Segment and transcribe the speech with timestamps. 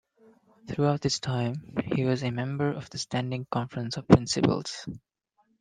[0.67, 4.87] Throughout this time, he was a member of the Standing Conference of Principals.